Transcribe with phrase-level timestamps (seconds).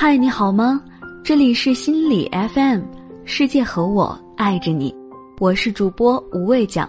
[0.00, 0.80] 嗨，你好吗？
[1.24, 2.82] 这里是心理 FM，
[3.24, 4.94] 世界和我爱着你，
[5.40, 6.88] 我是主播无畏讲。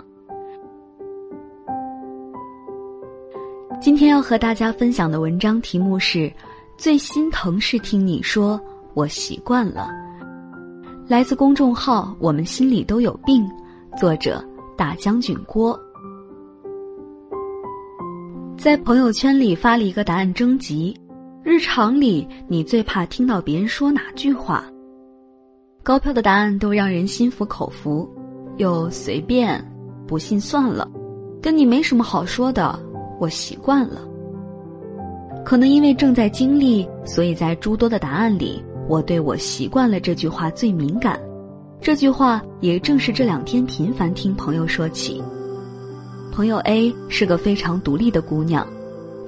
[3.82, 6.32] 今天要和大家分享的文章题目是：
[6.78, 8.62] 最心疼是听你说
[8.94, 9.90] 我习惯了。
[11.08, 13.44] 来自公众号“我们心里都有病”，
[14.00, 14.40] 作者
[14.78, 15.76] 大将军郭。
[18.56, 20.96] 在朋友圈里发了一个答案征集。
[21.42, 24.66] 日常里，你最怕听到别人说哪句话？
[25.82, 28.08] 高票的答案都让人心服口服，
[28.58, 29.64] 又随便，
[30.06, 30.90] 不信算了，
[31.42, 32.78] 跟你没什么好说的，
[33.20, 34.02] 我习惯了。
[35.46, 41.18] 可能因为正在经历，所以在诸多的答案里，我对我习惯了这句话最敏感。
[41.82, 45.24] 这句话也正是这两天频繁听朋友说起。
[46.34, 48.68] 朋友 A 是个非常独立的姑娘。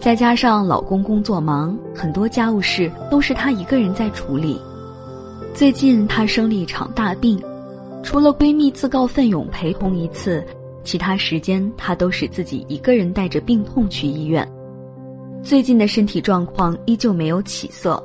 [0.01, 4.59] 再加上老公工作忙，很多家务事都是她一个人在处理。
[5.53, 7.39] 最近她生了一场大病，
[8.01, 10.43] 除了闺蜜自告奋勇陪同一次，
[10.83, 14.45] 其他时间她都是自己一个人带着病痛去医院。
[15.43, 18.03] 最近的身体状况依旧没有起色，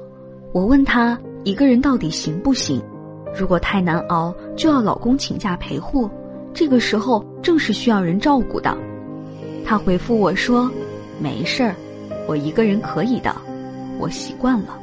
[0.53, 2.79] 我问她一个人到底行不行？
[3.35, 6.11] 如果太难熬，就要老公请假陪护。
[6.53, 8.77] 这个时候正是需要人照顾的。
[9.65, 10.71] 她回复我说
[11.19, 11.75] ：“没事儿。”
[12.27, 13.35] 我一个人可以的，
[13.99, 14.79] 我习惯了。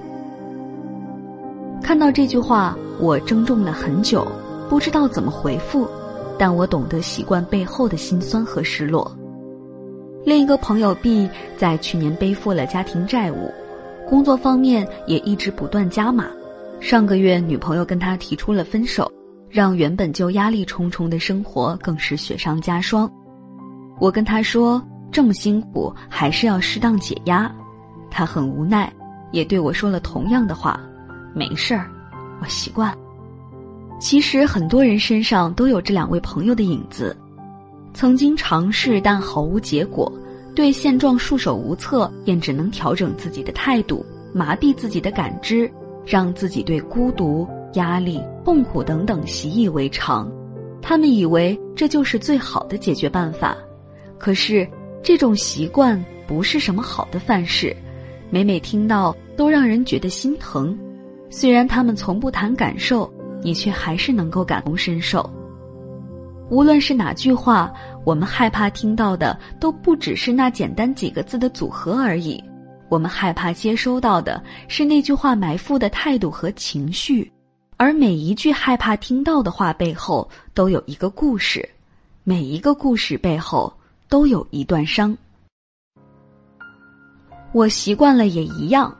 [1.81, 4.25] 看到这句话，我怔怔了很久，
[4.69, 5.87] 不知道怎么回复，
[6.37, 9.11] 但我懂得习惯背后的辛酸和失落。
[10.23, 13.51] 另一个朋友 B 在去年背负了家庭债务，
[14.07, 16.27] 工作方面也一直不断加码。
[16.79, 19.11] 上个月女朋友跟他提出了分手，
[19.49, 23.11] 让原本就压力重重的生活更是雪上加霜。
[23.99, 24.81] 我跟他说。
[25.13, 27.49] 这么辛苦，还是要适当解压。
[28.09, 28.91] 他很无奈，
[29.31, 30.79] 也对我说了同样的话
[31.33, 31.87] ：“没事儿，
[32.41, 32.91] 我习惯。”
[34.01, 37.15] 其实很多人身上都有这两位朋友的影子，
[37.93, 40.11] 曾经尝试但毫无结果，
[40.55, 44.03] 对现状束手无策，便只能调整自己的态度，
[44.33, 45.71] 麻痹自己的感知，
[46.03, 50.29] 让自己对孤独、压力、痛苦等等习以为常。
[50.81, 53.55] 他们以为这就是最好的解决办法，
[54.17, 54.67] 可是。
[55.03, 57.75] 这种习惯不是什么好的范式，
[58.29, 60.75] 每每听到都让人觉得心疼。
[61.29, 63.11] 虽然他们从不谈感受，
[63.41, 65.29] 你却还是能够感同身受。
[66.49, 67.73] 无论是哪句话，
[68.05, 72.41] 我们害怕听到的都不只是那简单几个字的组合而已。
[72.87, 77.29] 我们害怕接收到的是那句话埋伏的态度和情绪，
[77.75, 81.67] 而每一句害怕听到的话背后都有一个故事，
[82.23, 83.73] 每一个故事背后。
[84.13, 85.17] 都有一段伤，
[87.51, 88.95] 我习惯了也一样。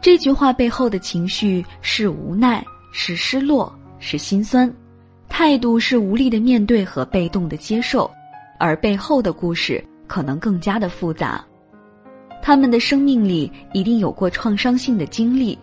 [0.00, 4.68] 这句话背后的情绪是无奈，是失落，是心酸，
[5.28, 8.10] 态度是无力的面对和被动的接受，
[8.58, 11.44] 而背后的故事可能更加的复杂。
[12.42, 15.56] 他们的生命里一定有过创伤性的经历，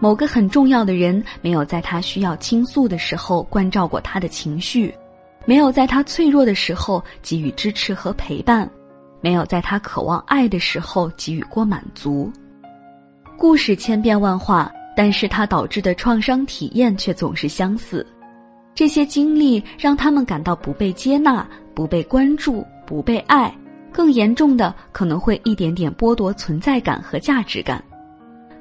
[0.00, 4.92] 某个很重要的人没有在他需要倾诉的时候关照过他的情绪。
[5.46, 8.70] 没有在他脆弱的时候给予支持和陪伴，
[9.20, 12.30] 没有在他渴望爱的时候给予过满足。
[13.36, 18.06] 故事千变万化，但是它导致的创伤体验却总是相似。
[18.74, 23.52] 这些经历让他们感到不被接纳、不被关注、不被爱，
[23.90, 27.82] 更严重的可能会一点点剥夺存在感和价值感。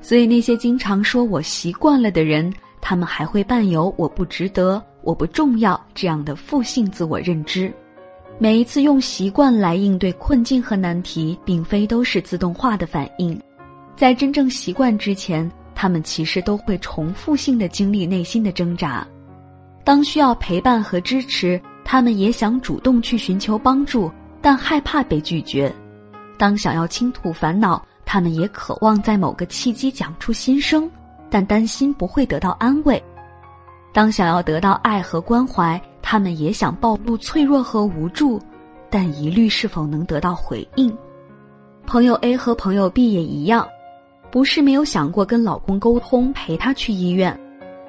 [0.02, 4.82] 所以那些经常说我习惯了的人，他们还会伴有我不值得。
[5.02, 7.74] 我不重要，这样的负性自我认知，
[8.38, 13.40] 每一次用习惯来应对困境和难题，并非都是自动化的反应，
[13.96, 19.08] 在真正习惯之前，他们其实都会重复性的经历内心的挣扎。
[19.84, 25.72] 当需要陪伴和支持，他们也想主动去寻求帮助，但害怕被拒绝；
[26.38, 30.90] 当想要倾吐烦恼，他们也渴望在某个契机讲出心声，
[31.30, 33.02] 但担心不会得到安慰。
[33.92, 38.40] 当想要得到爱和关怀，他们也想暴露脆弱和无助，
[38.90, 40.96] 但疑虑是否能得到回应。
[41.86, 43.68] 朋友 A 和朋友 B 也一样，
[44.30, 47.38] 不是没有想过跟老公沟通，陪他去医院，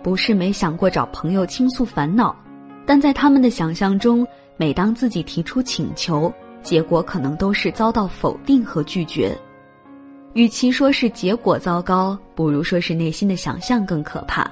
[0.03, 2.35] 不是没想过找朋友倾诉烦恼，
[2.87, 4.27] 但在他们的想象中，
[4.57, 6.33] 每当自己提出请求，
[6.63, 9.37] 结果可能都是遭到否定和拒绝。
[10.33, 14.51] 与其说是结果糟糕，不如说是内心的想象更可怕。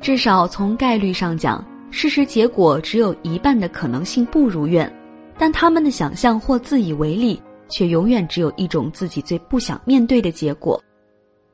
[0.00, 4.90] 至少从概率上讲，事实结果只有一半的可能性不如愿，
[5.38, 10.82] 但他们的想象或自以为力，却永远只有一种自己最不想面对的结果。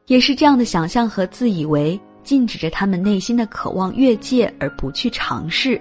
[0.07, 5.81] 也是这样的想象和自以为，禁止着他们内心的渴望越界而不去尝试，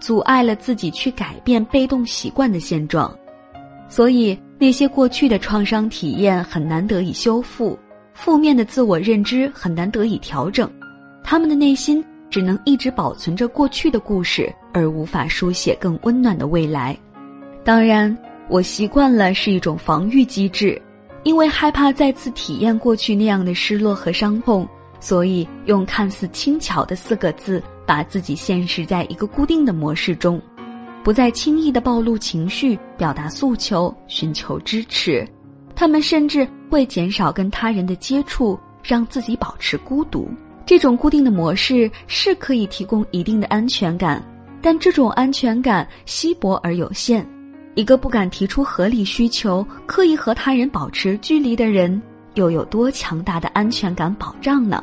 [0.00, 3.16] 阻碍了自己去改变被动习惯的现状。
[3.88, 7.78] 所以，那些过去的创伤体验很难得以修复，
[8.14, 10.68] 负面的自我认知很难得以调整，
[11.30, 16.98] 他们的内心只能一直保存着过去的故事，而无法书写更温暖的未来。
[17.62, 18.18] 当然，
[18.48, 20.82] 我习惯了是一种防御机制。
[21.22, 24.68] 因为害怕再次体验过去那样的失落和伤痛，
[24.98, 30.42] 所以用看似轻巧的四个字，把自己限实在一个固定的模式中，
[31.04, 35.24] 不再轻易的暴露情绪、表达诉求、寻求支持。
[35.76, 40.28] 他们甚至会减少跟他人的接触，让自己保持孤独。
[40.66, 44.22] 这种固定的模式是可以提供一定的安全感，
[44.62, 47.26] 但这种安全感稀薄而有限。
[47.74, 52.00] 一个不敢提出合理需求、刻意和他人保持距离的人，
[52.34, 54.82] 又有多强大的安全感保障呢？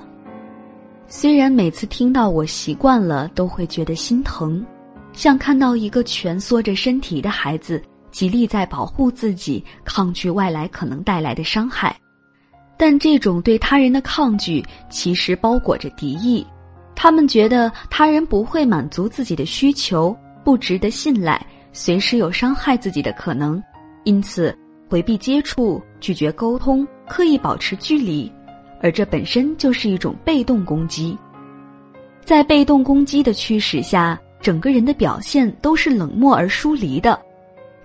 [1.08, 4.66] 虽然每次听到我习惯了，都会觉得心疼，
[5.14, 7.82] 像看到一个蜷缩着身体的孩子，
[8.12, 11.96] 极力在保护自己，抗拒外来可能带来的伤害。
[12.78, 16.46] 但这种对他人的抗拒，其实包裹着敌意。
[16.96, 21.44] 他们觉得他人不会满足自己的需求，不值得信赖。
[21.74, 23.62] 随时有伤害自己的可能，
[24.04, 24.58] 因此
[24.90, 28.32] 回避接触、拒绝沟通、刻意保持距离，
[28.82, 31.16] 而这本身就是一种被动攻击。
[32.24, 37.20] 在被动攻击的驱使下，整个人的表现都是冷漠而疏离的。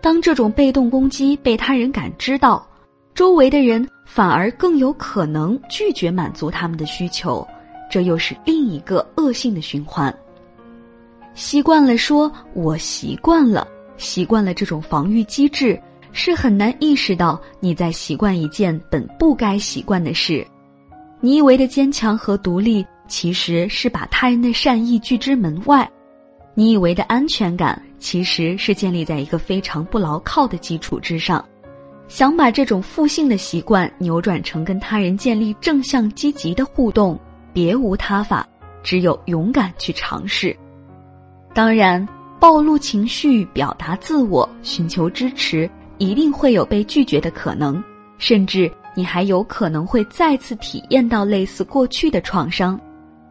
[0.00, 2.66] 当这种被动攻击被他人感知到，
[3.14, 7.46] 周围的人反而更有可能拒绝满足他们的需求，
[7.90, 10.14] 这又是另一个恶性的循环。
[11.34, 13.66] 习惯了说“我习惯了”。
[13.98, 15.80] 习惯了这种防御机制，
[16.10, 20.44] 是很难意识到你在习惯一件本不该习惯的事。
[21.20, 25.86] 你以为的坚强和独立，其实是把他人的善意拒之门外；
[26.54, 31.44] 你以为的安全感，其实是建立在一个非常不牢靠的基础之上。
[32.12, 37.18] 想把这种负性的习惯扭转成跟他人建立正向积极的互动，
[37.54, 38.46] 别无他法，
[38.82, 40.54] 只有勇敢去尝试。
[41.54, 42.06] 当然。
[42.38, 47.82] 暴露情绪、表达自我、寻求支持，一定会有被拒绝的可能，
[48.18, 52.78] 甚至你还有可能会再次体验到类似过去的创伤。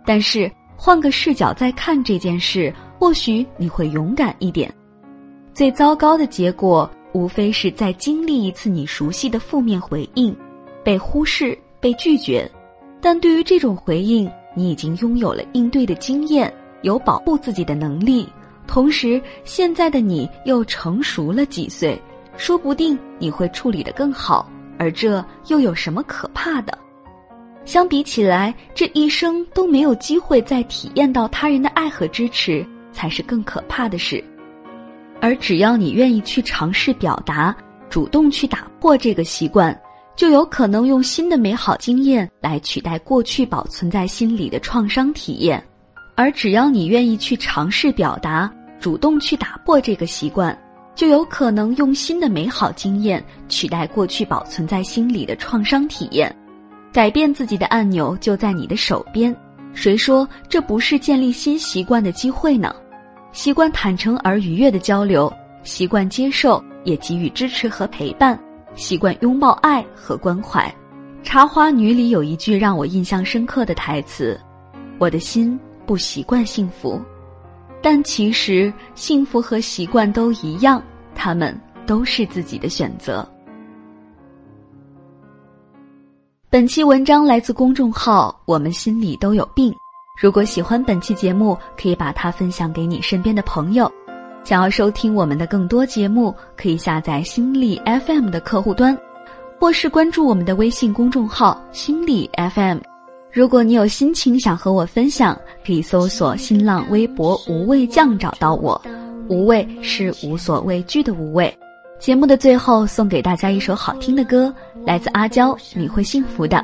[0.05, 4.73] 但是换个视角再看这件事，或许你会勇敢一点。
[5.53, 10.35] 最糟糕的结果，无非是再经历一次你熟悉的负面回应，
[10.83, 12.49] 被忽视、被拒绝。
[13.01, 18.27] 但对于这种回应，你已经拥有了应对的经验，有保护自己的能力。
[18.67, 21.99] 同时，现在的你又成熟了几岁，
[22.37, 26.77] 说不定你会处理得更好，而这又有什么可怕的？
[27.65, 34.23] 相比起来，这一生都没有机会再体验到他人的爱和支持，才是更可怕的事。
[35.21, 37.55] 而只要你愿意去尝试表达，
[37.89, 39.79] 主动去打破这个习惯，
[40.15, 45.63] 就有可能用新的美好经验来取代过去保存在心里的创伤体验。
[46.15, 50.57] 而只要你愿意去尝试表达，主动去打破这个习惯，
[50.95, 56.35] 就有可能用新的美好经验取代过去保存在心里的创伤体验。
[56.91, 59.35] 改变自己的按钮就在你的手边，
[59.73, 62.75] 谁说这不是建立新习惯的机会呢？
[63.31, 65.31] 习惯坦诚而愉悦的交流，
[65.63, 68.37] 习惯接受也给予支持和陪伴，
[68.75, 70.67] 习惯拥抱爱和关怀。
[71.23, 74.39] 《茶花女》里有一句让我印象深刻的台词
[74.99, 77.01] ：“我的心不习惯幸福。”
[77.81, 80.83] 但其实，幸福和习惯都一样，
[81.15, 81.57] 他们
[81.87, 83.27] 都是自己的选择。
[86.49, 89.73] 本期文章来自公众号“我们心里都有病”。
[90.21, 93.91] 如果喜欢本期节目，可以把它分享给你身边的朋友。
[94.43, 98.95] 想要收听我们的更多节目，可以下载心理 FM 的客户端，
[99.59, 102.77] 或是关注我们的微信公众号“心理 FM”。
[103.31, 105.35] 如果你有心情想和我分享，
[105.65, 108.79] 可以搜索新浪微博“无畏酱”找到我。
[109.27, 111.51] 无畏是无所畏惧的无畏。
[111.97, 114.53] 节目的最后送给大家一首好听的歌，
[114.85, 116.63] 来自阿娇，你会幸福的。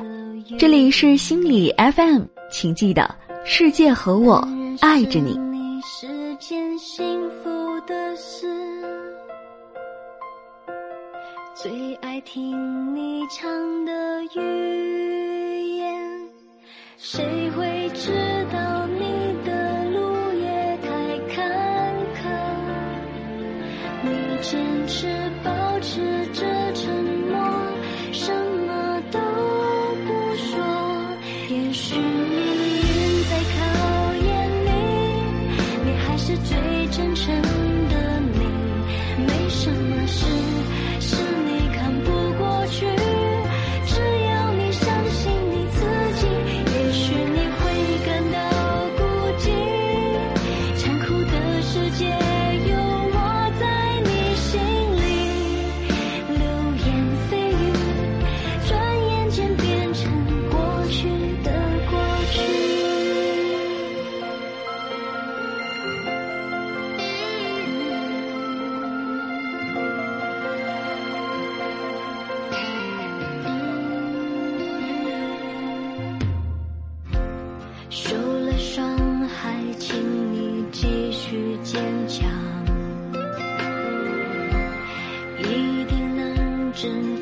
[0.56, 2.22] 这里是心理 FM，
[2.52, 3.12] 请记得，
[3.44, 4.46] 世界和我
[4.80, 5.48] 爱着你。
[5.80, 8.46] 是件幸福的事
[11.54, 16.28] 最爱听你唱的语言。
[16.96, 18.12] 谁会知
[18.52, 18.77] 道
[86.86, 87.17] 能